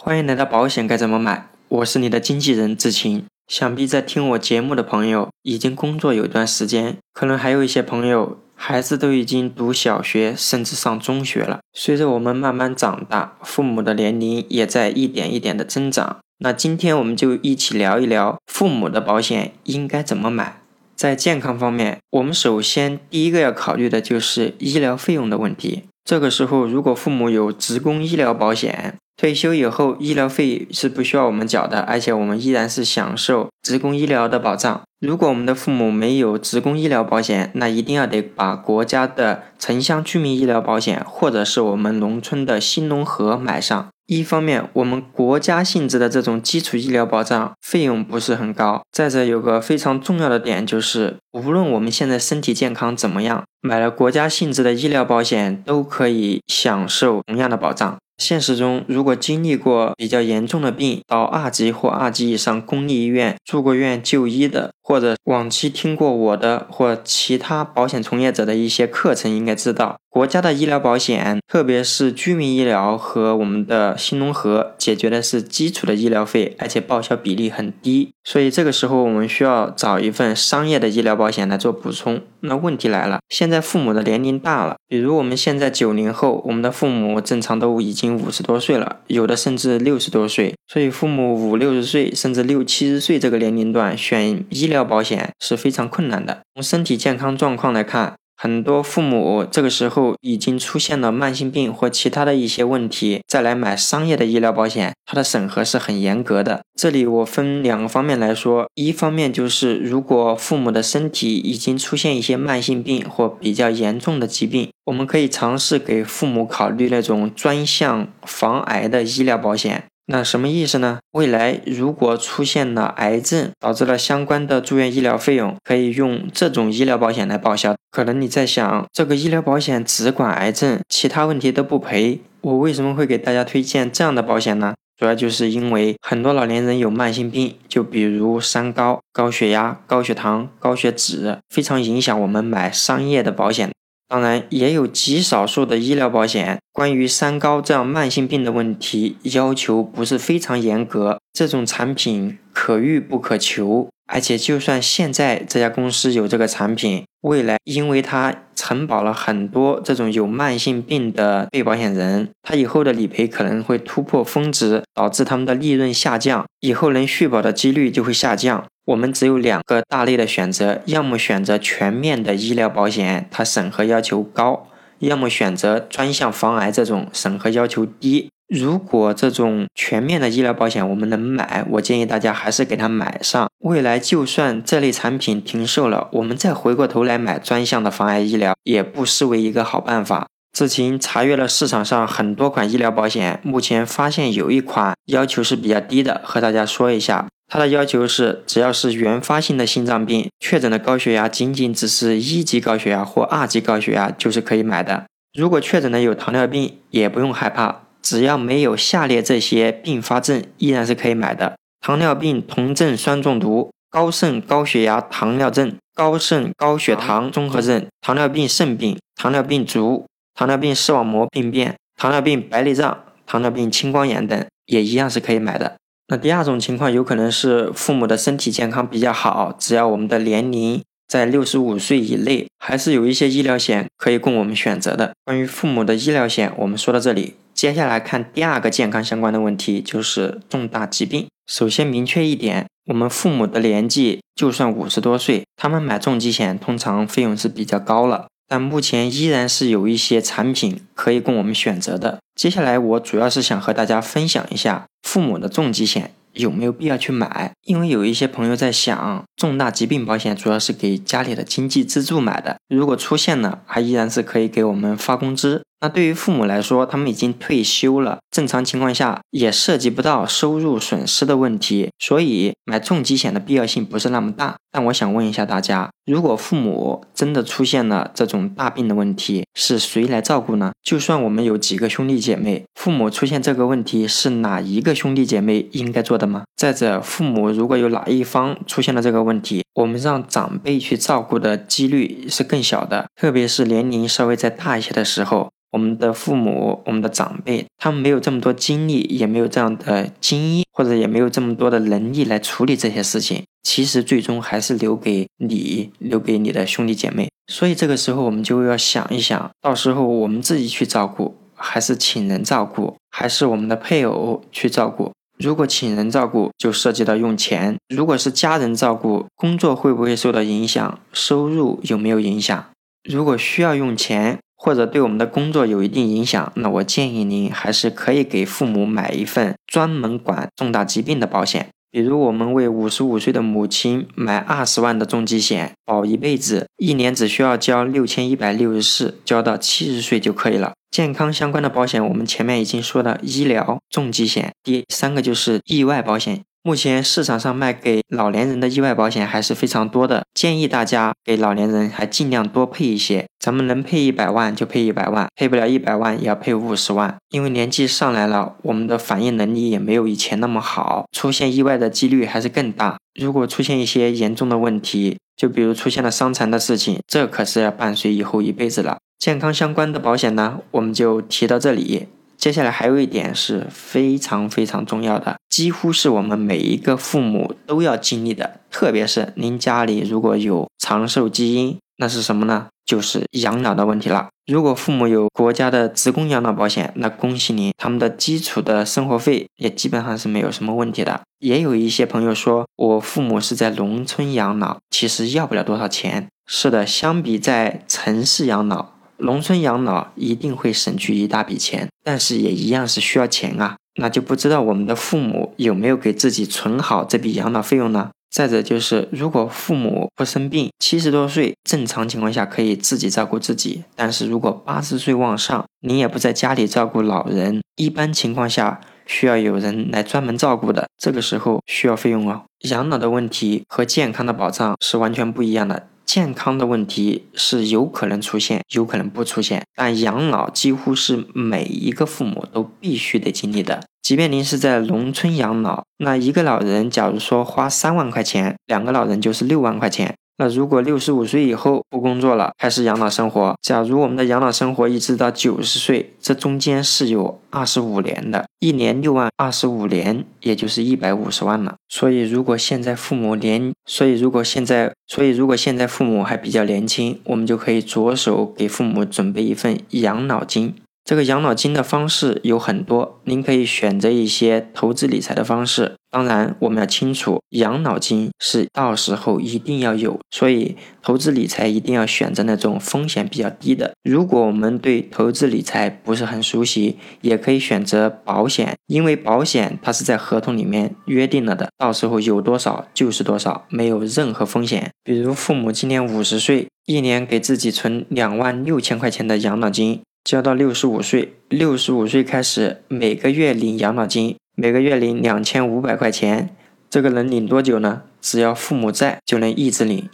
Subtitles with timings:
[0.00, 3.24] 欢迎来到保险该怎么买，我是你的经纪人志清。
[3.48, 11.58] 想必在听我节目的朋友已经工作有一段时间，可能还有一些朋友孩子都已经读小学，甚至上中学了。
[11.72, 16.18] 随着我们慢慢长大，父母的年龄也在一点一点的增长。
[16.38, 20.60] 那今天我们就一起聊一聊父母的保险应该怎么买。
[20.94, 25.82] 在健康方面，我们首先第一个要考虑的就是医疗费用的问题。
[26.04, 34.80] 这个时候，如果父母有职工医疗保险，退休以后医疗费是不需要我们缴的，而且我们依然是享受职工医疗的保障。
[35.00, 43.88] 如果我们的父母没有职工医疗保险，那一定要得把国家的城乡居民医疗保险，或者是我们农村的新农合买上。
[44.06, 57.98] 一方面，我们国家性质的这种基础医疗保障费用不是很高；再者，有个非常重要的点就是，无论我们现在身体健康怎么样，买了国家性质的医疗保险，都可以享受同样的保障。
[58.18, 78.10] 现实中，如果经历过比较严重的病，到二级或二级以上公立医院住过院就医的，或者往期听过我的或其他保险从业者的一些课程，应该知道，国家的医疗保险，特别是居民医疗和我们的新农合，解决的是基础的医疗费，而且报销比例很低。
[78.24, 82.20] 所以这个时候，我们需要找一份商业的医疗保险来做补充。
[82.40, 90.54] 那问题来了，现在父母的年龄大了，比如我们现在九零后，我们的父母正常都已经五十多岁了，有的甚至六十多岁。
[90.66, 96.42] 所以父母五六十岁甚至六七十岁这个年龄段选医疗保险是非常困难的。
[96.54, 98.14] 从身体健康状况来看。
[98.40, 106.62] 很多父母这个时候已经出现了慢性病或其他的一些问题，再来买商业的医疗保险，它的审核是很严格的。
[106.78, 119.86] 这里我分两个方面来说，一方面就是如果父母的身体已经出现一些慢性病或比较严重的疾病，我们可以尝试给父母考虑那种专项防癌的医疗保险。
[120.10, 121.00] 那什么意思呢？
[121.12, 127.76] 未来如果出现了癌症，导致了相关的住院医疗费用，可以用这种医疗保险来报销。
[127.90, 132.22] 可能你在想，这个医疗保险只管癌症，其他问题都不赔。
[132.40, 134.72] 我为什么会给大家推荐这样的保险呢？
[134.96, 143.70] 主要就是因为很多老年人有慢性病，就比如三高、高血压、高血糖、高血脂，非常影响我们买商业的保险。
[144.08, 153.88] 当然，也有极少数的医疗保险，关于三高这样慢性病的问题要求不是非常严格，这种产品可遇不可求。
[154.10, 168.64] 而且，就算现在这家公司有这个产品，未来因为它承保了很多这种有慢性病的被保险人，他以后的理赔可能会突破峰值，导致他们的利润下降，以后能续保的几率就会下降。
[168.88, 174.66] 我们只有两个大类的选择，要么选择全面的医疗保险，它审核要求高；
[175.00, 178.30] 要么选择专项防癌这种审核要求低。
[178.48, 183.46] 如果这种全面的医疗保险我们能买，我建议大家还是给它买上。
[183.58, 190.26] 未来就算这类产品停售了，我们再回过头来买专项的防癌医疗，也不失为一个好办法。
[190.56, 197.26] 志勤查阅了市场上很多款医疗保险，目前发现有一款要求是比较低的，和大家说一下。
[197.50, 205.06] 它的要求是，只要是原发性的心脏病，确诊的高血压仅仅只是一级高血压或二级高血压，就是可以买的。
[205.32, 220.04] 如果确诊的有糖尿病，也不用害怕，只要没有下列这些并发症，依然是可以买的：糖尿病酮症酸中毒、高肾高血压糖尿症、高肾高血糖综合症、糖尿病肾病、糖尿病足、
[220.34, 225.76] 糖尿病视网膜病变、糖尿病白内障、糖尿病青光眼等，也一样是可以买的。
[226.10, 235.12] 那第二种情况有可能是父母的身体健康比较好，只要我们的年龄在六十五岁以内，还是有一些医疗险可以供我们选择的。
[235.24, 241.26] 关于父母的医疗险，我们说到这里，接下来看第二个健康相关的问题，就是重大疾病。
[241.46, 248.28] 首先明确一点，我们父母的年纪就算五十多岁，他们买重疾险通常费用是比较高了。
[248.48, 252.18] 但目前依然是有一些产品可以供我们选择的。
[252.34, 265.64] 接下来我主要是想和大家分享一下父母的重疾险有没有必要去买，因为有一些朋友在想，重大疾病保险主要是给家里的经济支柱买的，如果出现了，还依然是可以给我们发工资。
[265.80, 274.56] 那对于父母来说，他们已经退休了，正常情况下也涉及不到收入损失的问题，所以买重疾险的必要性不是那么大。
[274.72, 280.72] 但我想问一下大家，如果父母真的出现了这种大病的问题，是谁来照顾呢？
[280.82, 286.42] 就算我们有几个兄弟姐妹，父母出现这个问题，是哪一个兄弟姐妹应该做的吗？
[286.56, 295.48] 再者，父母如果有哪一方出现了这个问题，我们让长辈去照顾的几率是更小的，特别是年龄稍微再大一些的时候。
[295.70, 303.42] 我们的父母、我们的长辈，他们没有这么多精力，也没有这样的经验，或者也没有这么多的能力来处理这些事情。
[303.62, 307.28] 其实最终还是留给你，留给你的兄弟姐妹。
[307.52, 315.12] 所以这个时候我们就要想一想，到时候我们自己去照顾，还是请人照顾，还是我们的配偶去照顾？
[315.38, 320.98] 如果请人照顾，就涉及到用钱；如果是家人照顾，工作会不会受到影响？
[321.12, 322.66] 收入有没有影响？
[323.08, 331.68] 如果需要用钱，或者对我们的工作有一定影响，那我建议您还是可以给父母买一份专门管重大疾病的保险。
[331.90, 340.74] 比如，我们为五十五岁的母亲买二十万的重疾险，保一辈子，一年只需要交六千一百六十四，交到七十岁就可以了。
[340.90, 346.42] 健康相关的保险，我们前面已经说了，医疗、重疾险，第三个就是意外保险。
[346.62, 353.26] 目前市场上卖给老年人的意外保险还是非常多的，建议大家给老年人还尽量多配一些。
[353.38, 362.98] 咱们能配一百万就配一百万，配不了一百万也要配五十万，因为年纪上来了，我们的反应能力也没有以前那么好，出现意外的几率还是更大。
[363.18, 368.98] 如果出现一些严重的问题，就比如出现了伤残的事情，这可是要伴随以后一辈子了。
[369.18, 372.08] 健康相关的保险呢，我们就提到这里。
[372.38, 382.68] 接下来还有一点是非常非常重要的，几乎是我们每一个父母都要经历的，特别是您家里如果有长寿基因，那是什么呢？
[382.86, 384.28] 就是养老的问题了。
[384.46, 391.20] 如果父母有国家的职工养老保险，那恭喜您，他们的基础的生活费也基本上是没有什么问题的。
[391.40, 396.28] 也有一些朋友说我父母是在农村养老，其实要不了多少钱。
[396.46, 398.97] 是的，相比在城市养老。
[399.18, 403.76] 农村养老一定会省去一大笔钱，但是也一样是需要钱啊。
[404.00, 408.10] 那就不知道我们的父母有没有给自己存好这笔养老费用呢？
[408.30, 413.82] 再者就是，如果父母不生病，七十多岁，正常情况下可以自己照顾自己。
[413.96, 422.42] 但是如果八十岁往上，您也不在家里照顾老人，一般情况下需要有人来专门照顾的，这个时候需要费用哦。
[422.68, 425.88] 养老的问题和健康的保障是完全不一样的。
[426.08, 433.84] 健康的问题是有可能出现，有可能不出现，但养老几乎是每一个父母都必须得经历的。
[434.00, 440.14] 即便您是在农村养老，那一个老人假如说花三万块钱，两个老人就是六万块钱。
[440.40, 451.74] 那如果六十五岁以后不工作了，开始养老生活，假如我们的养老生活一直到九十岁，这中间是有二十五年的，一年六万，二十五年也就是一百五十万了。
[451.88, 460.74] 所以如果现在父母年，所以如果现在，所以如果现在父母还比较年轻，我们就可以着手给父母准备一份养老金。
[461.08, 465.94] 这个养老金的方式有很多，您可以选择一些投资理财的方式。
[466.10, 473.94] 当然，我们要清楚，养老金是到时候一定要有，所以投资理财一定要选择那种风险比较低的。
[474.04, 484.90] 如果我们对投资理财不是很熟悉，也可以选择保险，因为保险它是在合同里面约定了的，到时候有多少就是多少，没有任何风险。
[485.02, 490.02] 比如父母今年五十岁，一年给自己存两万六千块钱的养老金。
[490.28, 496.54] 交到六十五岁，六十五岁开始每个月领养老金，每个月领两千五百块钱。
[496.90, 498.02] 这个能领多久呢？
[498.20, 500.06] 只要父母在，就能一直领。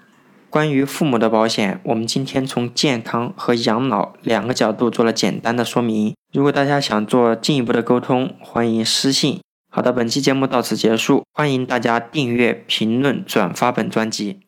[0.49, 6.15] 关于父母的保险，我们今天从健康和养老两个角度做了简单的说明。
[6.33, 9.41] 如果大家想做进一步的沟通，欢迎私信。
[9.69, 14.44] 好的，本期节目到此结束，欢迎大家订阅、评论、转发本专辑。